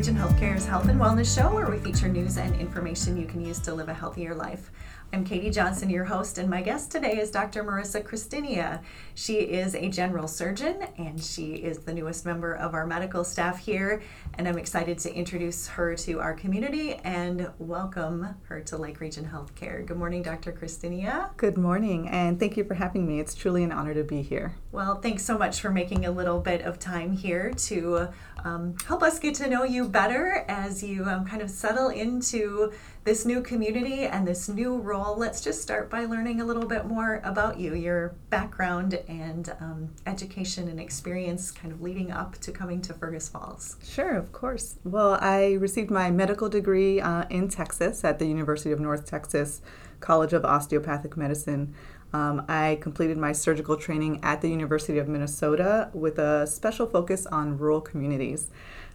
Region 0.00 0.16
Healthcare's 0.16 0.64
Health 0.64 0.88
and 0.88 0.98
Wellness 0.98 1.36
Show, 1.36 1.54
where 1.54 1.68
we 1.68 1.76
feature 1.76 2.08
news 2.08 2.38
and 2.38 2.58
information 2.58 3.18
you 3.18 3.26
can 3.26 3.44
use 3.44 3.58
to 3.58 3.74
live 3.74 3.90
a 3.90 3.92
healthier 3.92 4.34
life. 4.34 4.70
I'm 5.12 5.24
Katie 5.24 5.50
Johnson, 5.50 5.90
your 5.90 6.04
host, 6.04 6.38
and 6.38 6.48
my 6.48 6.62
guest 6.62 6.92
today 6.92 7.18
is 7.18 7.32
Dr. 7.32 7.64
Marisa 7.64 8.00
Christinia. 8.00 8.80
She 9.16 9.38
is 9.38 9.74
a 9.74 9.88
general 9.88 10.28
surgeon 10.28 10.86
and 10.98 11.20
she 11.20 11.54
is 11.54 11.80
the 11.80 11.92
newest 11.92 12.24
member 12.24 12.54
of 12.54 12.74
our 12.74 12.86
medical 12.86 13.24
staff 13.24 13.58
here. 13.58 14.02
And 14.38 14.46
I'm 14.46 14.56
excited 14.56 15.00
to 15.00 15.12
introduce 15.12 15.66
her 15.66 15.96
to 15.96 16.20
our 16.20 16.32
community 16.32 16.94
and 17.02 17.50
welcome 17.58 18.36
her 18.44 18.60
to 18.60 18.76
Lake 18.76 19.00
Region 19.00 19.28
Healthcare. 19.28 19.84
Good 19.84 19.96
morning, 19.96 20.22
Dr. 20.22 20.52
Christinia. 20.52 21.30
Good 21.36 21.58
morning, 21.58 22.08
and 22.08 22.38
thank 22.38 22.56
you 22.56 22.62
for 22.62 22.74
having 22.74 23.04
me. 23.04 23.18
It's 23.18 23.34
truly 23.34 23.64
an 23.64 23.72
honor 23.72 23.94
to 23.94 24.04
be 24.04 24.22
here. 24.22 24.54
Well, 24.70 25.00
thanks 25.00 25.24
so 25.24 25.36
much 25.36 25.60
for 25.60 25.70
making 25.70 26.06
a 26.06 26.12
little 26.12 26.38
bit 26.38 26.62
of 26.62 26.78
time 26.78 27.16
here 27.16 27.52
to 27.52 28.10
um, 28.44 28.76
help 28.86 29.02
us 29.02 29.18
get 29.18 29.34
to 29.36 29.48
know 29.48 29.64
you 29.64 29.88
better 29.88 30.44
as 30.46 30.84
you 30.84 31.04
um, 31.04 31.26
kind 31.26 31.42
of 31.42 31.50
settle 31.50 31.88
into 31.88 32.72
this 33.02 33.26
new 33.26 33.42
community 33.42 34.04
and 34.04 34.26
this 34.28 34.48
new 34.48 34.76
role. 34.78 34.99
Let's 35.00 35.40
just 35.40 35.62
start 35.62 35.88
by 35.88 36.04
learning 36.04 36.40
a 36.40 36.44
little 36.44 36.66
bit 36.66 36.84
more 36.84 37.20
about 37.24 37.58
you, 37.58 37.74
your 37.74 38.14
background 38.28 38.94
and 39.08 39.48
um, 39.58 39.94
education 40.06 40.68
and 40.68 40.78
experience 40.78 41.50
kind 41.50 41.72
of 41.72 41.80
leading 41.80 42.10
up 42.10 42.36
to 42.38 42.52
coming 42.52 42.82
to 42.82 42.92
Fergus 42.92 43.28
Falls. 43.28 43.76
Sure, 43.82 44.14
of 44.16 44.30
course. 44.32 44.76
Well, 44.84 45.18
I 45.20 45.54
received 45.54 45.90
my 45.90 46.10
medical 46.10 46.48
degree 46.50 47.00
uh, 47.00 47.24
in 47.30 47.48
Texas 47.48 48.04
at 48.04 48.18
the 48.18 48.26
University 48.26 48.72
of 48.72 48.80
North 48.80 49.06
Texas 49.06 49.62
College 50.00 50.34
of 50.34 50.44
Osteopathic 50.44 51.16
Medicine. 51.16 51.74
Um, 52.12 52.44
I 52.48 52.78
completed 52.82 53.16
my 53.16 53.32
surgical 53.32 53.76
training 53.76 54.20
at 54.22 54.42
the 54.42 54.50
University 54.50 54.98
of 54.98 55.08
Minnesota 55.08 55.90
with 55.94 56.18
a 56.18 56.46
special 56.46 56.86
focus 56.86 57.26
on 57.26 57.56
rural 57.56 57.80
communities. 57.80 58.50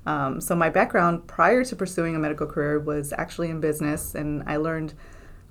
Um, 0.06 0.40
so, 0.40 0.56
my 0.56 0.70
background 0.70 1.26
prior 1.26 1.64
to 1.64 1.76
pursuing 1.76 2.16
a 2.16 2.20
medical 2.20 2.46
career 2.46 2.80
was 2.80 3.12
actually 3.14 3.50
in 3.50 3.60
business, 3.60 4.14
and 4.14 4.44
I 4.46 4.58
learned 4.58 4.94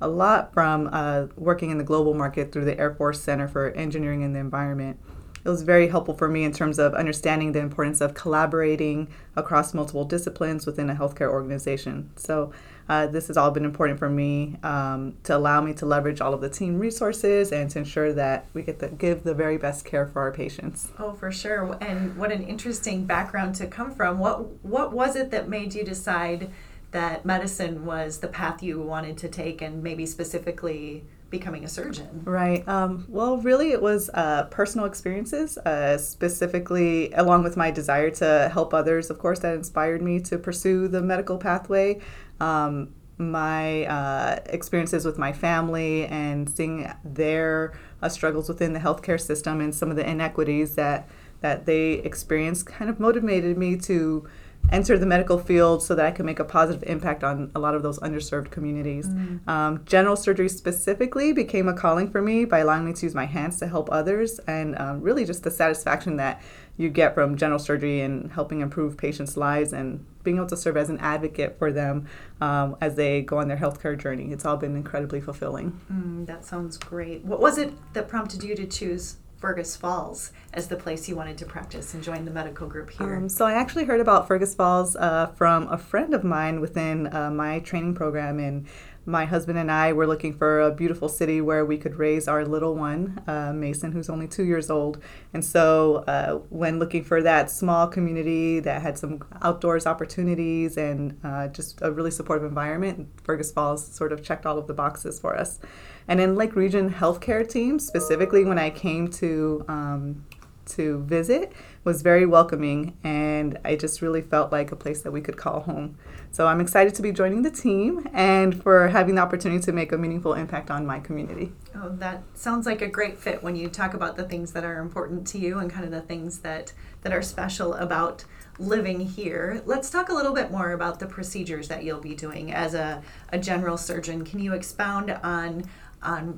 a 0.01 0.09
lot 0.09 0.53
from 0.53 0.89
uh, 0.93 1.27
working 1.37 1.71
in 1.71 1.79
the 1.79 1.85
global 1.85 2.15
market 2.15 2.53
through 2.53 2.65
the 2.65 2.79
Air 2.79 2.95
Force 2.95 3.21
Center 3.21 3.49
for 3.49 3.71
Engineering 3.71 4.23
and 4.23 4.35
the 4.35 4.41
Environment. 4.41 4.99
It 5.45 5.51
was 5.51 5.63
very 5.63 5.89
helpful 5.89 6.15
for 6.15 6.27
me 6.27 6.45
in 6.45 6.53
terms 6.53 6.79
of 6.79 6.95
understanding 6.95 7.53
the 7.53 7.59
importance 7.59 8.01
of 8.01 8.15
collaborating 8.15 9.09
across 9.37 9.75
multiple 9.75 10.05
disciplines 10.05 10.65
within 10.65 10.89
a 10.89 10.95
healthcare 10.95 11.31
organization. 11.31 12.11
So, 12.17 12.53
uh, 12.89 13.07
this 13.07 13.29
has 13.29 13.37
all 13.37 13.51
been 13.51 13.65
important 13.65 13.99
for 13.99 14.11
me 14.11 14.57
um, 14.63 15.17
to 15.25 15.37
allow 15.37 15.61
me 15.63 15.73
to 15.75 15.87
leverage 15.87 16.21
all 16.21 16.35
of 16.35 16.43
the 16.43 16.51
team 16.51 16.79
resources 16.79 17.51
and 17.51 17.71
to 17.71 17.79
ensure 17.79 18.13
that 18.13 18.47
we 18.53 18.63
get 18.63 18.79
to 18.81 18.89
give 18.89 19.23
the 19.25 19.33
very 19.33 19.57
best 19.57 19.87
care 19.87 20.07
for 20.07 20.21
our 20.21 20.33
patients. 20.33 20.93
Oh, 20.99 21.13
for 21.13 21.33
sure. 21.33 21.79
And 21.81 22.17
what 22.17 22.31
an 22.31 22.43
interesting 22.43 23.07
background 23.07 23.55
to 23.57 23.67
come 23.67 23.95
from. 23.95 24.19
What 24.19 24.63
what 24.65 24.93
was 24.93 25.17
it 25.17 25.31
that 25.31 25.49
made 25.49 25.75
you 25.75 25.83
decide 25.83 26.51
that 26.95 27.27
medicine 27.27 27.85
was 27.85 28.19
the 28.19 28.29
path 28.29 28.63
you 28.63 28.81
wanted 28.81 29.19
to 29.19 29.29
take, 29.29 29.61
and 29.61 29.83
maybe 29.83 30.07
specifically 30.07 31.05
becoming 31.29 31.65
a 31.65 31.69
surgeon? 31.69 32.23
Right. 32.25 32.67
Um, 32.69 33.05
well, 33.09 33.39
really, 33.39 33.73
it 33.73 33.83
was 33.83 34.09
uh, 34.15 34.45
personal 34.45 34.87
experiences, 34.87 35.59
uh, 35.59 35.99
specifically 35.99 37.13
along 37.13 37.43
with 37.43 37.57
my 37.57 37.73
desire 37.73 38.11
to 38.11 38.49
help 38.53 38.73
others, 38.73 39.11
of 39.11 39.19
course, 39.19 39.41
that 39.41 39.55
inspired 39.55 40.03
me 40.03 40.21
to 40.21 40.39
pursue 40.39 40.87
the 40.87 41.03
medical 41.03 41.37
pathway. 41.37 42.01
Um, 42.41 42.95
my 43.19 43.87
uh, 43.87 44.39
experiences 44.47 45.05
with 45.05 45.19
my 45.19 45.33
family 45.33 46.07
and 46.07 46.49
seeing 46.49 46.93
their 47.05 47.75
uh, 48.03 48.09
struggles 48.09 48.49
within 48.49 48.73
the 48.73 48.81
healthcare 48.81 49.21
system 49.21 49.61
and 49.61 49.75
some 49.75 49.91
of 49.91 49.97
the 49.97 50.09
inequities 50.09 50.77
that 50.77 51.09
that 51.41 51.67
they 51.67 51.95
experienced 52.11 52.65
kind 52.65 52.89
of 52.89 52.99
motivated 52.99 53.59
me 53.59 53.77
to 53.77 54.27
enter 54.73 54.99
the 54.99 55.07
medical 55.07 55.39
field 55.39 55.83
so 55.83 55.95
that 55.95 56.05
I 56.05 56.11
could 56.11 56.25
make 56.25 56.39
a 56.39 56.45
positive 56.45 56.83
impact 56.89 57.23
on 57.23 57.51
a 57.55 57.59
lot 57.59 57.75
of 57.75 57.83
those 57.83 57.99
underserved 58.01 58.51
communities. 58.51 59.07
Mm. 59.07 59.47
Um, 59.49 59.83
general 59.85 60.17
surgery 60.17 60.49
specifically 60.49 61.33
became 61.33 61.69
a 61.69 61.75
calling 61.75 62.11
for 62.11 62.23
me 62.23 62.45
by 62.45 62.61
allowing 62.61 62.85
me 62.85 62.93
to 62.95 63.07
use 63.07 63.15
my 63.15 63.27
hands 63.27 63.59
to 63.59 63.67
help 63.67 63.89
others, 63.93 64.39
and 64.47 64.79
um, 64.79 65.01
really 65.01 65.25
just 65.25 65.43
the 65.43 65.51
satisfaction 65.51 66.17
that 66.17 66.43
you 66.77 66.89
get 66.89 67.15
from 67.15 67.37
general 67.37 67.59
surgery 67.59 68.01
and 68.01 68.33
helping 68.33 68.61
improve 68.61 68.97
patients' 68.97 69.37
lives 69.37 69.73
and 69.73 70.05
being 70.25 70.39
able 70.39 70.47
to 70.47 70.57
serve 70.57 70.77
as 70.77 70.91
an 70.91 70.99
advocate 70.99 71.57
for 71.59 71.71
them 71.71 72.09
um, 72.41 72.77
as 72.81 72.97
they 72.97 73.21
go 73.21 73.39
on 73.39 73.47
their 73.47 73.57
healthcare 73.57 73.97
journey. 73.97 74.33
It's 74.33 74.45
all 74.45 74.57
been 74.57 74.75
incredibly 74.75 75.21
fulfilling. 75.21 75.79
Mm, 75.93 76.27
that 76.27 76.45
sounds 76.45 76.77
great. 76.79 77.25
What 77.25 77.39
was 77.39 77.59
it 77.59 77.73
that 77.93 78.09
prompted 78.09 78.43
you 78.43 78.57
to 78.57 78.67
choose 78.67 79.19
Fergus 79.45 79.77
Falls 79.77 80.33
as 80.55 80.69
the 80.69 80.77
place 80.77 81.07
you 81.07 81.17
wanted 81.17 81.37
to 81.37 81.45
practice 81.45 81.93
and 81.93 82.03
join 82.03 82.25
the 82.25 82.31
medical 82.31 82.67
group 82.67 82.89
here? 82.89 83.15
Um, 83.15 83.29
so 83.29 83.45
I 83.45 83.53
actually 83.53 83.85
heard 83.85 84.01
about 84.01 84.27
Fergus 84.27 84.55
Falls 84.55 84.97
uh, 84.97 85.27
from 85.37 85.69
a 85.69 85.77
friend 85.77 86.15
of 86.15 86.25
mine 86.25 86.63
within 86.63 87.15
uh, 87.15 87.31
my 87.31 87.59
training 87.59 87.95
program, 87.95 88.39
and 88.39 88.67
my 89.07 89.25
husband 89.25 89.59
and 89.59 89.71
I 89.71 89.93
were 89.93 90.07
looking 90.07 90.33
for 90.33 90.61
a 90.61 90.71
beautiful 90.71 91.09
city 91.09 91.41
where 91.41 91.65
we 91.65 91.77
could 91.77 91.97
raise 91.97 92.27
our 92.27 92.45
little 92.45 92.75
one, 92.75 93.23
uh, 93.27 93.53
Mason, 93.53 93.93
who's 93.93 94.09
only 94.09 94.27
two 94.27 94.45
years 94.45 94.71
old. 94.71 95.03
And 95.33 95.45
so, 95.45 96.05
uh, 96.07 96.37
when 96.49 96.79
looking 96.79 97.05
for 97.05 97.23
that 97.23 97.51
small 97.51 97.87
community 97.87 98.61
that 98.61 98.83
had 98.83 98.99
some 98.99 99.23
outdoors 99.43 99.87
opportunities 99.87 100.77
and 100.77 101.19
uh, 101.23 101.49
just 101.49 101.81
a 101.83 101.93
really 101.93 102.11
supportive 102.11 102.45
environment, 102.45 103.09
Fergus 103.23 103.53
Falls 103.53 103.87
sort 103.87 104.13
of 104.13 104.23
checked 104.23 104.47
all 104.47 104.59
of 104.59 104.67
the 104.67 104.75
boxes 104.75 105.21
for 105.21 105.37
us. 105.37 105.61
And 106.09 106.21
in 106.21 106.37
Lake 106.37 106.57
Region 106.57 106.93
healthcare 106.93 107.49
team, 107.49 107.79
specifically 107.79 108.45
when 108.45 108.59
I 108.59 108.71
came 108.71 109.09
to 109.09 109.65
um, 109.69 110.25
to 110.67 111.03
visit, 111.05 111.53
was 111.85 112.01
very 112.01 112.25
welcoming, 112.25 112.97
and 113.05 113.59
I 113.65 113.77
just 113.77 114.01
really 114.01 114.23
felt 114.23 114.51
like 114.51 114.73
a 114.73 114.77
place 114.77 115.03
that 115.03 115.13
we 115.13 115.21
could 115.21 115.37
call 115.37 115.61
home. 115.61 115.97
So 116.31 116.47
I'm 116.47 116.61
excited 116.61 116.95
to 116.97 117.03
be 117.03 117.13
joining 117.13 117.43
the 117.43 117.51
team 117.51 118.09
and 118.13 118.61
for 118.61 118.89
having 118.89 119.15
the 119.15 119.23
opportunity 119.23 119.63
to 119.65 119.73
make 119.73 119.93
a 119.93 119.99
meaningful 119.99 120.33
impact 120.33 120.71
on 120.71 120.87
my 120.87 120.99
community. 120.99 121.53
Oh, 121.77 121.91
that 121.91 122.23
sounds 122.35 122.67
like 122.67 122.83
a 122.83 122.89
great 122.89 123.19
fit 123.19 123.43
when 123.43 123.55
you 123.55 123.69
talk 123.69 123.95
about 123.95 124.17
the 124.17 124.25
things 124.25 124.53
that 124.53 124.65
are 124.65 124.81
important 124.81 125.27
to 125.29 125.39
you 125.39 125.59
and 125.59 125.71
kind 125.71 125.85
of 125.85 125.91
the 125.91 126.01
things 126.01 126.39
that 126.41 126.73
that 127.03 127.13
are 127.13 127.23
special 127.23 127.75
about 127.75 128.25
living 128.59 129.01
here. 129.01 129.63
Let's 129.67 129.91
talk 129.91 130.09
a 130.09 130.15
little 130.15 130.33
bit 130.33 130.51
more 130.51 130.73
about 130.73 130.99
the 131.01 131.07
procedures 131.07 131.69
that 131.69 131.85
you'll 131.85 132.01
be 132.01 132.15
doing 132.15 132.53
as 132.53 132.75
a, 132.75 133.03
a 133.31 133.39
general 133.39 133.77
surgeon. 133.77 134.25
Can 134.25 134.39
you 134.39 134.55
expound 134.55 135.11
on 135.11 135.65
on 136.05 136.35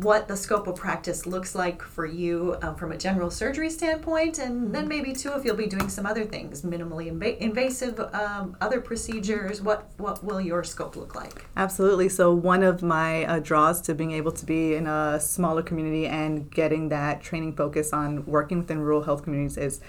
what 0.00 0.28
the 0.28 0.36
scope 0.36 0.66
of 0.66 0.76
practice 0.76 1.26
looks 1.26 1.54
like 1.54 1.82
for 1.82 2.06
you 2.06 2.56
um, 2.62 2.76
from 2.76 2.92
a 2.92 2.98
general 2.98 3.30
surgery 3.30 3.70
standpoint, 3.70 4.38
and 4.38 4.74
then 4.74 4.86
maybe 4.86 5.12
too 5.12 5.32
if 5.32 5.44
you'll 5.44 5.56
be 5.56 5.66
doing 5.66 5.88
some 5.88 6.06
other 6.06 6.24
things, 6.24 6.62
minimally 6.62 7.10
inv- 7.10 7.38
invasive, 7.38 7.98
um, 8.14 8.56
other 8.60 8.80
procedures. 8.80 9.60
What 9.60 9.88
what 9.96 10.22
will 10.22 10.40
your 10.40 10.62
scope 10.64 10.96
look 10.96 11.14
like? 11.14 11.46
Absolutely. 11.56 12.08
So 12.08 12.32
one 12.32 12.62
of 12.62 12.82
my 12.82 13.24
uh, 13.24 13.38
draws 13.40 13.80
to 13.82 13.94
being 13.94 14.12
able 14.12 14.32
to 14.32 14.46
be 14.46 14.74
in 14.74 14.86
a 14.86 15.18
smaller 15.20 15.62
community 15.62 16.06
and 16.06 16.50
getting 16.50 16.88
that 16.90 17.22
training 17.22 17.56
focus 17.56 17.92
on 17.92 18.24
working 18.26 18.58
within 18.58 18.80
rural 18.80 19.02
health 19.02 19.22
communities 19.24 19.56
is 19.56 19.80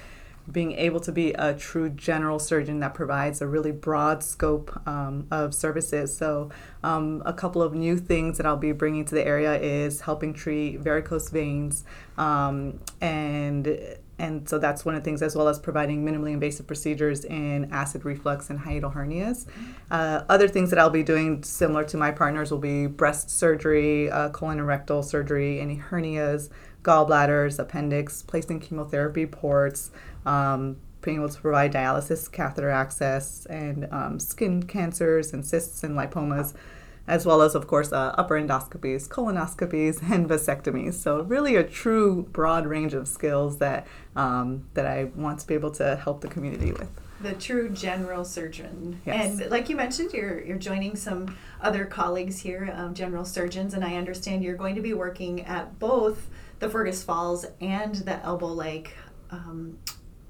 being 0.52 0.72
able 0.74 1.00
to 1.02 1.12
be 1.12 1.34
a 1.34 1.54
true 1.54 1.90
general 1.90 2.40
surgeon 2.40 2.80
that 2.80 2.94
provides 2.94 3.42
a 3.42 3.48
really 3.48 3.72
broad 3.72 4.24
scope 4.24 4.82
um, 4.88 5.28
of 5.30 5.54
services. 5.54 6.16
So, 6.16 6.50
um, 6.84 7.22
a 7.26 7.34
couple 7.34 7.62
of 7.62 7.74
new 7.74 7.98
things 7.98 8.38
that 8.38 8.46
I'll 8.46 8.56
be 8.56 8.72
bringing 8.72 9.04
to 9.06 9.16
the 9.16 9.26
area 9.26 9.60
is 9.60 10.02
helping 10.02 10.34
treat 10.34 10.80
varicose 10.80 11.30
veins, 11.30 11.84
um, 12.18 12.80
and 13.02 13.98
and 14.20 14.48
so 14.50 14.58
that's 14.58 14.84
one 14.84 14.96
of 14.96 15.02
the 15.02 15.06
things, 15.06 15.22
as 15.22 15.36
well 15.36 15.48
as 15.48 15.60
providing 15.60 16.04
minimally 16.04 16.32
invasive 16.32 16.66
procedures 16.66 17.24
in 17.26 17.72
acid 17.72 18.04
reflux 18.04 18.50
and 18.50 18.60
hiatal 18.60 18.94
hernias. 18.94 19.46
Uh, 19.92 20.24
other 20.28 20.48
things 20.48 20.72
that 20.72 20.80
I'll 20.80 20.90
be 20.90 21.04
doing, 21.04 21.44
similar 21.44 21.84
to 21.86 21.98
my 21.98 22.12
partners, 22.12 22.50
will 22.50 22.58
be 22.58 22.88
breast 22.88 23.30
surgery, 23.30 24.10
uh, 24.10 24.30
colon 24.30 24.58
and 24.58 24.68
rectal 24.68 25.04
surgery, 25.04 25.60
any 25.60 25.78
hernias, 25.78 26.50
gallbladders, 26.82 27.60
appendix, 27.60 28.24
placing 28.24 28.60
chemotherapy 28.60 29.26
ports, 29.26 29.92
um, 30.26 30.78
being 31.02 31.18
able 31.18 31.30
to 31.30 31.40
provide 31.40 31.72
dialysis, 31.72 32.32
catheter 32.32 32.70
access, 32.70 33.46
and 33.46 33.88
um, 33.92 34.20
skin 34.20 34.64
cancers 34.64 35.32
and 35.32 35.46
cysts 35.46 35.84
and 35.84 35.96
lipomas, 35.96 36.54
as 37.08 37.26
well 37.26 37.42
as, 37.42 37.56
of 37.56 37.68
course, 37.68 37.92
uh, 37.92 38.14
upper 38.18 38.40
endoscopies, 38.40 39.08
colonoscopies, 39.08 40.02
and 40.12 40.28
vasectomies. 40.30 40.94
So, 40.94 41.22
really, 41.22 41.56
a 41.56 41.64
true 41.64 42.28
broad 42.32 42.68
range 42.68 42.94
of 42.94 43.08
skills 43.08 43.58
that 43.60 43.88
um, 44.16 44.68
that 44.74 44.86
I 44.86 45.06
want 45.16 45.40
to 45.40 45.48
be 45.48 45.54
able 45.54 45.72
to 45.72 45.96
help 45.96 46.22
the 46.22 46.28
community 46.28 46.72
with. 46.72 46.90
The 47.20 47.34
true 47.34 47.70
general 47.70 48.24
surgeon, 48.26 49.02
yes. 49.04 49.40
and 49.40 49.50
like 49.50 49.70
you 49.70 49.76
mentioned, 49.76 50.14
you're 50.14 50.44
you're 50.44 50.60
joining 50.60 50.96
some 50.96 51.36
other 51.62 51.86
colleagues 51.86 52.40
here, 52.40 52.72
um, 52.76 52.94
general 52.94 53.26
surgeons, 53.26 53.74
and 53.74 53.84
I 53.84 53.96
understand 53.96 54.44
you're 54.44 54.56
going 54.56 54.76
to 54.76 54.82
be 54.82 54.94
working 54.94 55.44
at 55.46 55.80
both 55.80 56.30
the 56.60 56.70
Fergus 56.70 57.04
Falls 57.04 57.46
and 57.60 57.96
the 57.96 58.24
Elbow 58.24 58.48
Lake 58.48 58.94
um, 59.32 59.80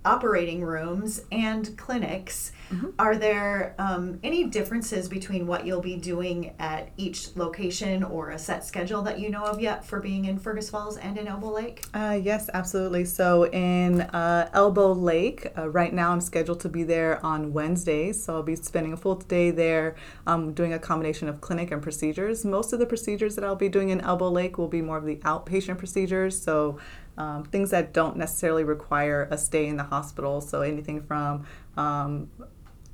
operating 0.06 0.62
rooms 0.64 1.22
and 1.32 1.78
clinics. 1.78 2.52
Mm-hmm. 2.72 2.90
Are 3.00 3.16
there 3.16 3.75
um, 3.80 4.19
any 4.24 4.46
differences 4.46 5.08
between 5.08 5.48
what 5.48 5.66
you'll 5.66 5.81
be 5.81 5.96
doing 5.96 6.54
at 6.60 6.90
each 6.98 7.36
location 7.36 8.04
or 8.04 8.31
a 8.31 8.40
set 8.40 8.66
schedule 8.66 9.02
that 9.04 9.19
you 9.19 9.30
know 9.30 9.44
of 9.44 9.60
yet 9.60 9.86
for 9.86 10.00
being 10.00 10.25
in 10.25 10.38
Fergus 10.38 10.69
Falls 10.69 10.98
and 10.98 11.18
in 11.18 11.28
Elbow 11.28 11.52
Lake? 11.52 11.86
Uh, 11.94 12.19
yes, 12.22 12.50
absolutely. 12.54 13.06
So 13.06 13.48
in 13.48 14.02
uh, 14.02 14.50
Elbow 14.54 14.92
Lake, 14.92 15.48
uh, 15.58 15.69
right 15.69 15.94
now 15.94 16.12
I'm 16.12 16.22
scheduled 16.22 16.60
to 16.62 16.69
be 16.69 16.84
there 16.84 17.25
on 17.25 17.54
Wednesdays. 17.54 18.24
So 18.24 18.36
I'll 18.36 18.44
be 18.44 18.56
spending 18.56 18.94
a 18.94 18.98
full 18.98 19.16
day 19.16 19.52
there 19.52 19.96
um, 20.25 20.54
doing 20.54 20.74
a 20.74 20.80
combination 20.80 21.30
of 21.30 21.42
clinic 21.42 21.72
and 21.72 21.81
procedures. 21.81 22.44
Most 22.44 22.74
of 22.74 22.80
the 22.80 22.86
procedures 22.86 23.36
that 23.36 23.44
I'll 23.44 23.56
be 23.56 23.69
doing 23.69 23.90
in 23.90 24.02
Elbow 24.02 24.30
Lake 24.30 24.58
will 24.58 24.68
be 24.68 24.81
more 24.81 24.98
of 24.98 25.06
the 25.06 25.18
outpatient 25.18 25.78
procedures. 25.78 26.42
So 26.42 26.80
um, 27.18 27.46
things 27.46 27.72
that 27.72 27.94
don't 27.94 28.16
necessarily 28.18 28.64
require 28.64 29.28
a 29.31 29.38
stay 29.38 29.68
in 29.68 29.78
the 29.78 29.84
hospital. 29.84 30.40
So 30.42 30.62
anything 30.62 31.02
from 31.02 31.46
um, 31.75 32.30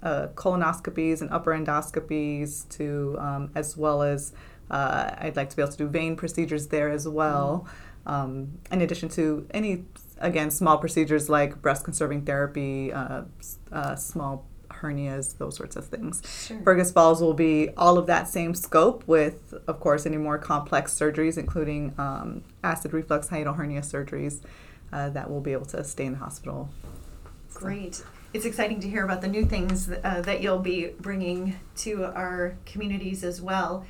uh, 0.04 0.28
colonoscopies 0.36 1.22
and 1.22 1.32
upper 1.32 1.52
endoscopies 1.52 2.68
to 2.70 3.16
um, 3.20 3.52
as 3.56 3.76
well 3.78 4.04
as 4.04 4.34
uh, 4.70 5.16
I'd 5.18 5.36
like 5.36 5.50
to 5.50 5.56
be 5.56 5.62
able 5.62 5.72
to 5.72 5.78
do 5.78 5.88
vein 5.88 6.16
procedures 6.16 6.68
there 6.68 6.90
as 6.90 7.08
well. 7.08 7.68
Um, 8.06 8.60
in 8.72 8.82
addition 8.82 9.10
to 9.10 9.48
any 9.52 9.86
again 10.20 10.52
small 10.52 10.78
procedures 10.78 11.30
like 11.30 11.62
breast 11.62 11.86
conserving 11.86 12.26
therapy, 12.26 12.92
uh, 12.92 13.24
uh 13.72 13.96
small 13.96 14.46
hernias, 14.70 15.38
those 15.38 15.56
sorts 15.56 15.76
of 15.76 15.86
things. 15.86 16.22
Sure. 16.48 16.62
Fergus 16.64 16.92
Falls 16.92 17.22
will 17.22 17.34
be 17.34 17.70
all 17.78 17.98
of 17.98 18.08
that 18.08 18.28
same 18.28 18.54
scope 18.54 19.08
with, 19.08 19.54
of 19.68 19.80
course, 19.80 20.06
any 20.06 20.18
more 20.18 20.38
complex 20.38 20.94
surgeries, 20.94 21.38
including 21.38 21.94
um, 21.98 22.44
acid 22.64 22.94
reflux 22.94 23.30
hiatal 23.30 23.56
hernia 23.56 23.82
surgeries 23.82 24.42
uh, 24.92 25.10
that 25.10 25.30
will 25.30 25.42
be 25.42 25.54
able 25.54 25.66
to 25.68 25.84
stay 25.84 26.06
in 26.06 26.14
the 26.14 26.20
hospital. 26.20 26.70
Great 27.54 28.04
it's 28.34 28.46
exciting 28.46 28.80
to 28.80 28.90
hear 28.90 29.06
about 29.06 29.22
the 29.22 29.28
new 29.28 29.46
things 29.46 29.90
uh, 30.04 30.22
that 30.22 30.42
you'll 30.42 30.58
be 30.58 30.88
bringing 31.00 31.60
to 31.76 32.06
our 32.06 32.56
communities 32.66 33.24
as 33.24 33.40
well. 33.40 33.86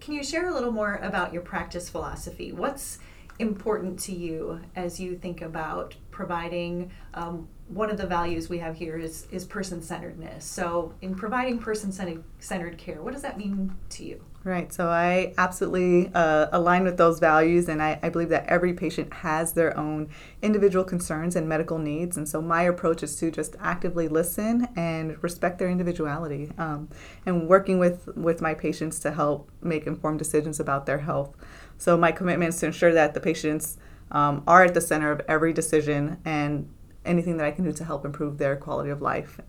Can 0.00 0.12
you 0.12 0.22
share 0.22 0.48
a 0.48 0.52
little 0.52 0.70
more 0.70 0.96
about 0.96 1.32
your 1.32 1.40
practice 1.40 1.88
philosophy? 1.88 2.52
What's 2.52 2.98
important 3.38 3.98
to 4.00 4.12
you 4.12 4.60
as 4.74 5.00
you 5.00 5.16
think 5.16 5.40
about 5.40 5.94
providing 6.16 6.90
um, 7.12 7.46
one 7.68 7.90
of 7.90 7.98
the 7.98 8.06
values 8.06 8.48
we 8.48 8.58
have 8.58 8.74
here 8.74 8.96
is, 8.96 9.26
is 9.30 9.44
person 9.44 9.82
centeredness. 9.82 10.46
So, 10.46 10.94
in 11.02 11.14
providing 11.14 11.58
person 11.58 11.92
centered 11.92 12.78
care, 12.78 13.02
what 13.02 13.12
does 13.12 13.20
that 13.20 13.36
mean 13.36 13.76
to 13.90 14.04
you? 14.04 14.24
Right. 14.42 14.72
So, 14.72 14.88
I 14.88 15.34
absolutely 15.36 16.10
uh, 16.14 16.46
align 16.52 16.84
with 16.84 16.96
those 16.96 17.18
values, 17.18 17.68
and 17.68 17.82
I, 17.82 17.98
I, 18.02 18.08
believe 18.08 18.30
that 18.30 18.46
every 18.46 18.72
patient 18.72 19.12
has 19.12 19.52
their 19.52 19.76
own 19.76 20.08
individual 20.40 20.84
concerns 20.84 21.36
and 21.36 21.46
medical 21.46 21.78
needs. 21.78 22.16
And 22.16 22.26
so, 22.26 22.40
my 22.40 22.62
approach 22.62 23.02
is 23.02 23.16
to 23.16 23.30
just 23.30 23.54
actively 23.60 24.08
listen 24.08 24.68
and 24.74 25.22
respect 25.22 25.58
their 25.58 25.68
individuality 25.68 26.50
um, 26.56 26.88
and 27.26 27.46
working 27.46 27.78
with, 27.78 28.06
with 28.16 28.40
my 28.40 28.54
patients 28.54 28.98
to 29.00 29.10
help 29.10 29.50
make 29.60 29.86
informed 29.86 30.18
decisions 30.18 30.60
about 30.60 30.86
their 30.86 30.98
health. 30.98 31.36
So, 31.76 31.98
my 31.98 32.10
commitment 32.10 32.54
is 32.54 32.60
to 32.60 32.66
ensure 32.66 32.94
that 32.94 33.12
the 33.12 33.20
patients 33.20 33.76
um, 34.10 34.42
are 34.46 34.64
at 34.64 34.74
the 34.74 34.80
center 34.80 35.10
of 35.10 35.20
every 35.28 35.52
decision 35.52 36.18
and 36.24 36.68
anything 37.04 37.36
that 37.36 37.46
I 37.46 37.50
can 37.50 37.64
do 37.64 37.72
to 37.72 37.84
help 37.84 38.04
improve 38.04 38.38
their 38.38 38.56
quality 38.56 38.90
of 38.90 39.02
life. 39.02 39.40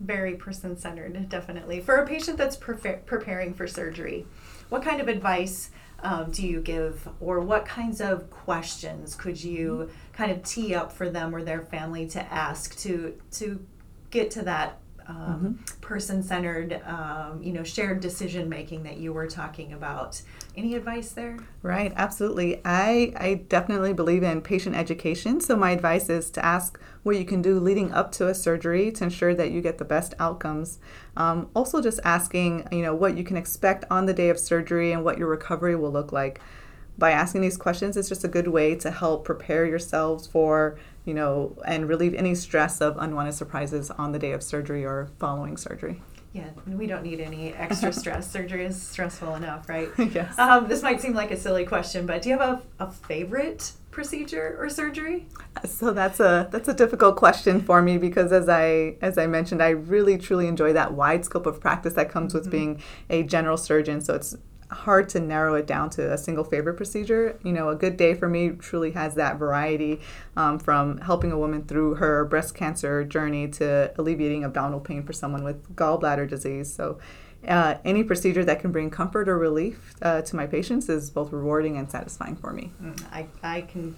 Very 0.00 0.34
person 0.34 0.76
centered, 0.76 1.28
definitely. 1.28 1.80
For 1.80 1.96
a 1.96 2.06
patient 2.06 2.38
that's 2.38 2.56
pre- 2.56 2.96
preparing 3.04 3.54
for 3.54 3.66
surgery, 3.66 4.26
what 4.68 4.82
kind 4.82 5.00
of 5.00 5.08
advice 5.08 5.70
um, 6.02 6.30
do 6.30 6.46
you 6.46 6.60
give, 6.60 7.06
or 7.20 7.40
what 7.40 7.66
kinds 7.66 8.00
of 8.00 8.30
questions 8.30 9.14
could 9.14 9.42
you 9.42 9.90
kind 10.12 10.32
of 10.32 10.42
tee 10.42 10.74
up 10.74 10.92
for 10.92 11.10
them 11.10 11.34
or 11.34 11.42
their 11.42 11.60
family 11.60 12.06
to 12.08 12.32
ask 12.32 12.76
to 12.78 13.20
to 13.32 13.64
get 14.10 14.30
to 14.32 14.42
that 14.42 14.78
um, 15.06 15.16
mm-hmm. 15.16 15.80
person-centered, 15.80 16.80
um, 16.86 17.42
you 17.42 17.52
know, 17.52 17.62
shared 17.62 18.00
decision 18.00 18.48
making 18.48 18.82
that 18.84 18.98
you 18.98 19.12
were 19.12 19.26
talking 19.26 19.72
about. 19.72 20.20
Any 20.56 20.74
advice 20.74 21.12
there? 21.12 21.38
Right, 21.62 21.92
absolutely. 21.96 22.60
I 22.64 23.12
I 23.16 23.34
definitely 23.48 23.92
believe 23.92 24.22
in 24.22 24.40
patient 24.42 24.76
education. 24.76 25.40
So 25.40 25.56
my 25.56 25.70
advice 25.70 26.08
is 26.08 26.30
to 26.30 26.44
ask 26.44 26.80
what 27.02 27.16
you 27.16 27.24
can 27.24 27.42
do 27.42 27.58
leading 27.58 27.92
up 27.92 28.12
to 28.12 28.28
a 28.28 28.34
surgery 28.34 28.90
to 28.92 29.04
ensure 29.04 29.34
that 29.34 29.50
you 29.50 29.60
get 29.60 29.78
the 29.78 29.84
best 29.84 30.14
outcomes. 30.18 30.78
Um, 31.16 31.48
also, 31.54 31.80
just 31.80 32.00
asking, 32.04 32.68
you 32.72 32.82
know, 32.82 32.94
what 32.94 33.16
you 33.16 33.24
can 33.24 33.36
expect 33.36 33.84
on 33.90 34.06
the 34.06 34.14
day 34.14 34.28
of 34.28 34.38
surgery 34.38 34.92
and 34.92 35.04
what 35.04 35.18
your 35.18 35.28
recovery 35.28 35.76
will 35.76 35.92
look 35.92 36.12
like 36.12 36.40
by 37.00 37.10
asking 37.10 37.40
these 37.40 37.56
questions 37.56 37.96
it's 37.96 38.10
just 38.10 38.24
a 38.24 38.28
good 38.28 38.46
way 38.46 38.76
to 38.76 38.90
help 38.90 39.24
prepare 39.24 39.64
yourselves 39.64 40.26
for 40.26 40.78
you 41.04 41.14
know 41.14 41.56
and 41.64 41.88
relieve 41.88 42.14
any 42.14 42.34
stress 42.34 42.80
of 42.80 42.96
unwanted 42.98 43.34
surprises 43.34 43.90
on 43.92 44.12
the 44.12 44.18
day 44.18 44.32
of 44.32 44.42
surgery 44.42 44.84
or 44.84 45.08
following 45.18 45.56
surgery. 45.56 46.02
Yeah 46.32 46.50
we 46.66 46.86
don't 46.86 47.02
need 47.02 47.20
any 47.20 47.52
extra 47.54 47.92
stress. 48.00 48.30
Surgery 48.30 48.64
is 48.64 48.80
stressful 48.80 49.34
enough 49.34 49.68
right? 49.68 49.88
Yes. 49.98 50.38
Um, 50.38 50.68
this 50.68 50.82
might 50.82 51.00
seem 51.00 51.14
like 51.14 51.30
a 51.30 51.36
silly 51.36 51.64
question 51.64 52.06
but 52.06 52.22
do 52.22 52.28
you 52.28 52.38
have 52.38 52.62
a, 52.78 52.84
a 52.84 52.90
favorite 52.90 53.72
procedure 53.90 54.56
or 54.58 54.68
surgery? 54.68 55.26
So 55.64 55.92
that's 55.92 56.20
a 56.20 56.48
that's 56.50 56.68
a 56.68 56.74
difficult 56.74 57.16
question 57.16 57.60
for 57.60 57.82
me 57.82 57.98
because 57.98 58.32
as 58.32 58.48
i 58.48 58.96
as 59.02 59.18
i 59.18 59.26
mentioned 59.26 59.60
i 59.62 59.70
really 59.70 60.16
truly 60.16 60.46
enjoy 60.46 60.72
that 60.72 60.92
wide 60.92 61.24
scope 61.24 61.46
of 61.46 61.60
practice 61.60 61.94
that 61.94 62.08
comes 62.08 62.32
mm-hmm. 62.32 62.44
with 62.44 62.50
being 62.50 62.82
a 63.08 63.24
general 63.24 63.56
surgeon. 63.56 64.00
So 64.00 64.14
it's 64.14 64.36
hard 64.70 65.08
to 65.10 65.20
narrow 65.20 65.54
it 65.54 65.66
down 65.66 65.90
to 65.90 66.12
a 66.12 66.18
single 66.18 66.44
favorite 66.44 66.74
procedure. 66.74 67.38
You 67.42 67.52
know, 67.52 67.68
a 67.68 67.76
good 67.76 67.96
day 67.96 68.14
for 68.14 68.28
me 68.28 68.50
truly 68.50 68.92
has 68.92 69.14
that 69.16 69.36
variety 69.36 70.00
um, 70.36 70.58
from 70.58 70.98
helping 70.98 71.32
a 71.32 71.38
woman 71.38 71.64
through 71.64 71.96
her 71.96 72.24
breast 72.24 72.54
cancer 72.54 73.04
journey 73.04 73.48
to 73.48 73.92
alleviating 73.98 74.44
abdominal 74.44 74.80
pain 74.80 75.02
for 75.02 75.12
someone 75.12 75.44
with 75.44 75.74
gallbladder 75.76 76.28
disease. 76.28 76.72
So, 76.72 76.98
uh, 77.48 77.76
any 77.86 78.04
procedure 78.04 78.44
that 78.44 78.60
can 78.60 78.70
bring 78.70 78.90
comfort 78.90 79.28
or 79.28 79.38
relief 79.38 79.94
uh, 80.02 80.20
to 80.22 80.36
my 80.36 80.46
patients 80.46 80.90
is 80.90 81.10
both 81.10 81.32
rewarding 81.32 81.78
and 81.78 81.90
satisfying 81.90 82.36
for 82.36 82.52
me. 82.52 82.70
Mm, 82.82 83.02
I, 83.10 83.26
I 83.42 83.60
can 83.62 83.96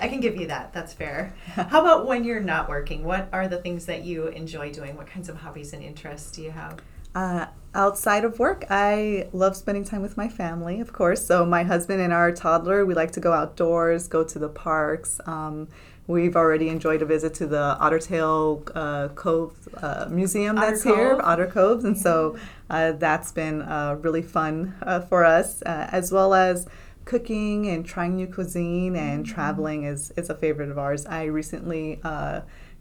I 0.00 0.08
can 0.08 0.20
give 0.20 0.36
you 0.36 0.48
that. 0.48 0.72
That's 0.72 0.92
fair. 0.92 1.34
How 1.46 1.80
about 1.80 2.06
when 2.06 2.24
you're 2.24 2.40
not 2.40 2.68
working? 2.68 3.04
What 3.04 3.28
are 3.32 3.46
the 3.46 3.58
things 3.58 3.86
that 3.86 4.02
you 4.02 4.26
enjoy 4.26 4.72
doing? 4.72 4.96
What 4.96 5.06
kinds 5.06 5.28
of 5.28 5.36
hobbies 5.36 5.72
and 5.72 5.82
interests 5.82 6.32
do 6.32 6.42
you 6.42 6.50
have? 6.50 6.80
Uh, 7.14 7.46
outside 7.74 8.24
of 8.24 8.38
work, 8.38 8.64
I 8.70 9.28
love 9.32 9.56
spending 9.56 9.84
time 9.84 10.02
with 10.02 10.16
my 10.16 10.28
family, 10.28 10.80
of 10.80 10.92
course. 10.92 11.24
So, 11.24 11.44
my 11.44 11.62
husband 11.62 12.00
and 12.00 12.12
our 12.12 12.32
toddler, 12.32 12.84
we 12.84 12.94
like 12.94 13.12
to 13.12 13.20
go 13.20 13.32
outdoors, 13.32 14.08
go 14.08 14.24
to 14.24 14.38
the 14.38 14.48
parks. 14.48 15.20
Um, 15.26 15.68
we've 16.06 16.36
already 16.36 16.68
enjoyed 16.68 17.02
a 17.02 17.06
visit 17.06 17.34
to 17.34 17.46
the 17.46 17.76
Ottertail 17.80 18.70
uh, 18.74 19.08
Cove 19.14 19.56
uh, 19.76 20.06
Museum 20.10 20.58
Otter 20.58 20.70
that's 20.70 20.82
Cove. 20.82 20.96
here, 20.96 21.20
Otter 21.22 21.46
Coves. 21.46 21.84
And 21.84 21.96
yeah. 21.96 22.02
so, 22.02 22.38
uh, 22.70 22.92
that's 22.92 23.32
been 23.32 23.62
uh, 23.62 23.96
really 24.00 24.22
fun 24.22 24.74
uh, 24.82 25.00
for 25.00 25.24
us, 25.24 25.62
as 25.62 26.10
well 26.10 26.34
as 26.34 26.66
cooking 27.04 27.68
and 27.68 27.84
trying 27.84 28.16
new 28.16 28.26
cuisine 28.26 28.96
and 28.96 29.24
mm-hmm. 29.24 29.34
traveling 29.34 29.84
is, 29.84 30.10
is 30.16 30.30
a 30.30 30.34
favorite 30.34 30.70
of 30.70 30.78
ours. 30.78 31.04
I 31.06 31.24
recently 31.24 32.00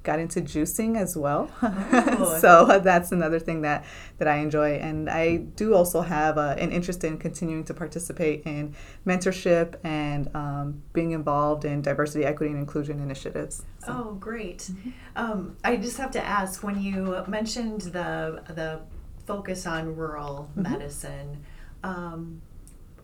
got 0.03 0.19
into 0.19 0.41
juicing 0.41 0.97
as 0.97 1.17
well. 1.17 1.49
Oh. 2.15 2.37
so 2.39 2.79
that's 2.79 3.11
another 3.11 3.39
thing 3.39 3.61
that, 3.61 3.85
that 4.17 4.27
I 4.27 4.37
enjoy. 4.37 4.73
And 4.75 5.09
I 5.09 5.37
do 5.37 5.73
also 5.73 6.01
have 6.01 6.37
uh, 6.37 6.55
an 6.57 6.71
interest 6.71 7.03
in 7.03 7.17
continuing 7.17 7.63
to 7.65 7.73
participate 7.73 8.43
in 8.45 8.75
mentorship 9.05 9.75
and 9.83 10.29
um, 10.35 10.83
being 10.91 11.11
involved 11.11 11.65
in 11.65 11.81
diversity, 11.81 12.25
equity, 12.25 12.51
and 12.51 12.59
inclusion 12.59 12.99
initiatives. 12.99 13.63
So. 13.85 13.87
Oh, 13.87 14.13
great. 14.15 14.59
Mm-hmm. 14.59 14.89
Um, 15.15 15.57
I 15.63 15.77
just 15.77 15.97
have 15.97 16.11
to 16.11 16.23
ask 16.23 16.63
when 16.63 16.81
you 16.81 17.23
mentioned 17.27 17.81
the, 17.81 18.43
the 18.49 18.81
focus 19.25 19.65
on 19.65 19.95
rural 19.95 20.49
mm-hmm. 20.55 20.71
medicine, 20.71 21.43
um, 21.83 22.41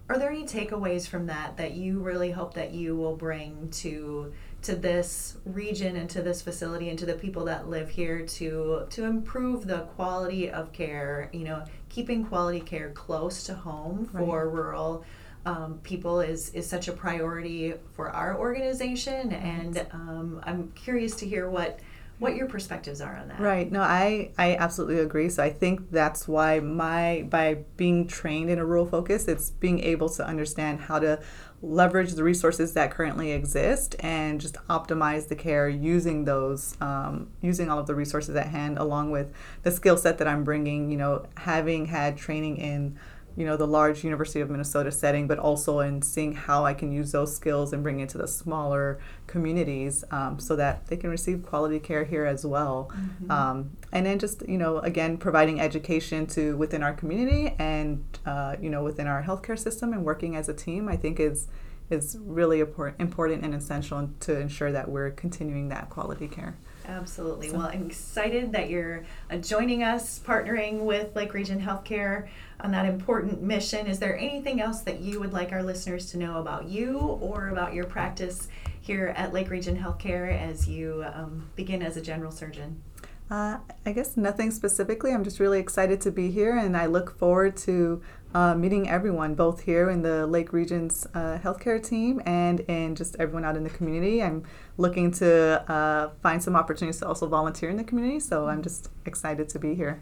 are 0.09 0.17
there 0.17 0.31
any 0.31 0.43
takeaways 0.43 1.07
from 1.07 1.27
that 1.27 1.57
that 1.57 1.73
you 1.73 1.99
really 1.99 2.31
hope 2.31 2.55
that 2.55 2.73
you 2.73 2.95
will 2.95 3.15
bring 3.15 3.69
to 3.69 4.33
to 4.61 4.75
this 4.75 5.37
region 5.45 5.95
and 5.95 6.09
to 6.09 6.21
this 6.21 6.41
facility 6.41 6.89
and 6.89 6.99
to 6.99 7.05
the 7.05 7.13
people 7.13 7.45
that 7.45 7.69
live 7.69 7.89
here 7.89 8.25
to 8.25 8.85
to 8.89 9.05
improve 9.05 9.65
the 9.67 9.79
quality 9.95 10.49
of 10.49 10.71
care 10.73 11.29
you 11.31 11.45
know 11.45 11.63
keeping 11.87 12.25
quality 12.25 12.59
care 12.59 12.91
close 12.91 13.43
to 13.43 13.53
home 13.53 14.05
for 14.11 14.45
right. 14.45 14.53
rural 14.53 15.05
um, 15.45 15.79
people 15.83 16.19
is 16.19 16.49
is 16.53 16.67
such 16.67 16.87
a 16.87 16.91
priority 16.91 17.73
for 17.93 18.09
our 18.09 18.37
organization. 18.37 19.31
And 19.33 19.85
um, 19.91 20.41
i'm 20.43 20.71
curious 20.75 21.15
to 21.17 21.27
hear 21.27 21.49
what 21.49 21.79
what 22.19 22.35
your 22.35 22.47
perspectives 22.47 22.99
are 22.99 23.15
on 23.15 23.29
that. 23.29 23.39
Right. 23.39 23.71
No 23.71 23.81
i 23.81 24.31
i 24.37 24.55
absolutely 24.55 24.99
agree. 24.99 25.29
So 25.29 25.43
i 25.43 25.49
think 25.49 25.91
that's 25.91 26.27
why 26.27 26.59
my 26.59 27.25
by 27.29 27.59
being 27.77 28.07
trained 28.07 28.49
in 28.49 28.59
a 28.59 28.65
rural 28.65 28.85
focus 28.85 29.27
it's 29.27 29.51
being 29.51 29.79
able 29.79 30.09
to 30.09 30.25
understand 30.25 30.81
how 30.81 30.99
to 30.99 31.19
leverage 31.61 32.13
the 32.13 32.23
resources 32.23 32.73
that 32.73 32.91
currently 32.91 33.31
exist 33.31 33.95
and 33.99 34.39
just 34.39 34.55
optimize 34.69 35.27
the 35.27 35.35
care 35.35 35.67
using 35.67 36.23
those 36.25 36.77
um, 36.79 37.29
using 37.41 37.69
all 37.69 37.79
of 37.79 37.87
the 37.87 37.95
resources 37.95 38.35
at 38.35 38.47
hand 38.47 38.77
along 38.77 39.11
with 39.11 39.33
the 39.63 39.71
skill 39.71 39.97
set 39.97 40.17
that 40.17 40.27
i'm 40.27 40.43
bringing 40.43 40.89
you 40.89 40.97
know 40.97 41.25
having 41.37 41.85
had 41.87 42.17
training 42.17 42.57
in 42.57 42.97
you 43.35 43.45
know 43.45 43.57
the 43.57 43.67
large 43.67 44.03
University 44.03 44.41
of 44.41 44.49
Minnesota 44.49 44.91
setting, 44.91 45.27
but 45.27 45.39
also 45.39 45.79
in 45.79 46.01
seeing 46.01 46.33
how 46.33 46.65
I 46.65 46.73
can 46.73 46.91
use 46.91 47.11
those 47.11 47.35
skills 47.35 47.73
and 47.73 47.83
bring 47.83 47.99
it 47.99 48.09
to 48.09 48.17
the 48.17 48.27
smaller 48.27 48.99
communities 49.27 50.03
um, 50.11 50.39
so 50.39 50.55
that 50.55 50.87
they 50.87 50.97
can 50.97 51.09
receive 51.09 51.43
quality 51.43 51.79
care 51.79 52.03
here 52.03 52.25
as 52.25 52.45
well. 52.45 52.91
Mm-hmm. 52.93 53.31
Um, 53.31 53.71
and 53.91 54.05
then 54.05 54.19
just 54.19 54.47
you 54.47 54.57
know 54.57 54.79
again 54.79 55.17
providing 55.17 55.59
education 55.59 56.25
to 56.27 56.57
within 56.57 56.83
our 56.83 56.93
community 56.93 57.55
and 57.59 58.03
uh, 58.25 58.55
you 58.61 58.69
know 58.69 58.83
within 58.83 59.07
our 59.07 59.23
healthcare 59.23 59.57
system 59.57 59.93
and 59.93 60.03
working 60.03 60.35
as 60.35 60.49
a 60.49 60.53
team, 60.53 60.87
I 60.89 60.97
think 60.97 61.19
is 61.19 61.47
is 61.89 62.17
really 62.21 62.59
important 62.59 63.43
and 63.43 63.55
essential 63.55 64.09
to 64.19 64.39
ensure 64.39 64.71
that 64.71 64.89
we're 64.89 65.09
continuing 65.09 65.69
that 65.69 65.89
quality 65.89 66.27
care. 66.27 66.55
Absolutely. 66.89 67.49
So. 67.49 67.57
Well, 67.57 67.67
I'm 67.67 67.85
excited 67.85 68.51
that 68.53 68.69
you're 68.69 69.03
uh, 69.29 69.37
joining 69.37 69.83
us, 69.83 70.19
partnering 70.19 70.79
with 70.79 71.15
Lake 71.15 71.33
Region 71.35 71.61
Healthcare 71.61 72.27
on 72.61 72.71
that 72.71 72.85
important 72.85 73.41
mission. 73.41 73.85
Is 73.85 73.99
there 73.99 74.17
anything 74.17 74.59
else 74.59 74.81
that 74.81 74.99
you 74.99 75.19
would 75.19 75.31
like 75.31 75.51
our 75.51 75.61
listeners 75.61 76.09
to 76.11 76.17
know 76.17 76.39
about 76.39 76.67
you 76.67 76.97
or 76.97 77.49
about 77.49 77.73
your 77.73 77.85
practice 77.85 78.47
here 78.81 79.13
at 79.15 79.33
Lake 79.33 79.51
Region 79.51 79.77
Healthcare 79.77 80.35
as 80.35 80.67
you 80.67 81.05
um, 81.13 81.47
begin 81.55 81.83
as 81.83 81.95
a 81.95 82.01
general 82.01 82.31
surgeon? 82.31 82.81
Uh, 83.29 83.59
I 83.85 83.91
guess 83.91 84.17
nothing 84.17 84.49
specifically. 84.49 85.11
I'm 85.11 85.23
just 85.23 85.39
really 85.39 85.59
excited 85.59 86.01
to 86.01 86.11
be 86.11 86.31
here, 86.31 86.57
and 86.57 86.75
I 86.75 86.87
look 86.87 87.15
forward 87.17 87.55
to 87.57 88.01
uh, 88.33 88.55
meeting 88.55 88.89
everyone, 88.89 89.35
both 89.35 89.61
here 89.61 89.89
in 89.91 90.01
the 90.01 90.25
Lake 90.25 90.51
Region's 90.51 91.05
uh, 91.13 91.37
healthcare 91.37 91.83
team 91.83 92.21
and 92.25 92.61
in 92.61 92.95
just 92.95 93.15
everyone 93.19 93.45
out 93.45 93.55
in 93.55 93.63
the 93.63 93.69
community. 93.69 94.23
I'm 94.23 94.43
looking 94.77 95.11
to 95.13 95.63
uh, 95.71 96.09
find 96.23 96.41
some 96.41 96.55
opportunities 96.55 96.99
to 97.01 97.07
also 97.07 97.27
volunteer 97.27 97.69
in 97.69 97.77
the 97.77 97.83
community, 97.83 98.19
so 98.19 98.47
I'm 98.47 98.63
just 98.63 98.89
excited 99.05 99.47
to 99.49 99.59
be 99.59 99.75
here. 99.75 100.01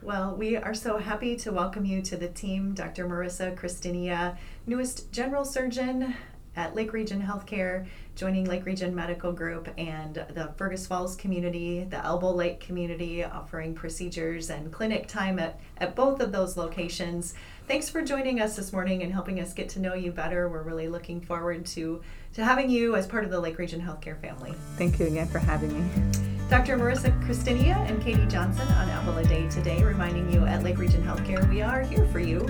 Well, 0.00 0.36
we 0.36 0.56
are 0.56 0.74
so 0.74 0.98
happy 0.98 1.34
to 1.36 1.50
welcome 1.50 1.84
you 1.84 2.00
to 2.02 2.16
the 2.16 2.28
team, 2.28 2.74
Dr. 2.74 3.08
Marisa 3.08 3.56
Christinia, 3.56 4.38
newest 4.66 5.10
general 5.10 5.44
surgeon 5.44 6.14
at 6.58 6.74
Lake 6.74 6.92
Region 6.92 7.22
Healthcare, 7.22 7.86
joining 8.16 8.44
Lake 8.44 8.66
Region 8.66 8.92
Medical 8.92 9.30
Group 9.30 9.68
and 9.78 10.14
the 10.14 10.52
Fergus 10.56 10.88
Falls 10.88 11.14
community, 11.14 11.84
the 11.84 12.04
Elbow 12.04 12.32
Lake 12.32 12.58
community, 12.58 13.22
offering 13.22 13.74
procedures 13.74 14.50
and 14.50 14.72
clinic 14.72 15.06
time 15.06 15.38
at, 15.38 15.60
at 15.78 15.94
both 15.94 16.20
of 16.20 16.32
those 16.32 16.56
locations. 16.56 17.34
Thanks 17.68 17.88
for 17.88 18.02
joining 18.02 18.40
us 18.40 18.56
this 18.56 18.72
morning 18.72 19.04
and 19.04 19.12
helping 19.12 19.38
us 19.38 19.54
get 19.54 19.68
to 19.70 19.80
know 19.80 19.94
you 19.94 20.10
better. 20.10 20.48
We're 20.48 20.64
really 20.64 20.88
looking 20.88 21.20
forward 21.20 21.64
to, 21.66 22.02
to 22.34 22.44
having 22.44 22.68
you 22.68 22.96
as 22.96 23.06
part 23.06 23.22
of 23.24 23.30
the 23.30 23.38
Lake 23.38 23.58
Region 23.58 23.80
Healthcare 23.80 24.20
family. 24.20 24.52
Thank 24.76 24.98
you 24.98 25.06
again 25.06 25.28
for 25.28 25.38
having 25.38 25.72
me. 25.72 26.28
Dr. 26.50 26.76
Marisa 26.76 27.24
Christinia 27.24 27.76
and 27.86 28.02
Katie 28.02 28.26
Johnson 28.26 28.66
on 28.68 28.88
Avila 28.88 29.22
Day 29.24 29.48
today, 29.48 29.84
reminding 29.84 30.32
you 30.32 30.44
at 30.44 30.64
Lake 30.64 30.78
Region 30.78 31.04
Healthcare, 31.04 31.48
we 31.50 31.62
are 31.62 31.82
here 31.82 32.06
for 32.06 32.18
you 32.18 32.48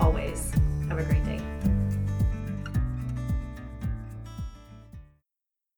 always. 0.00 0.50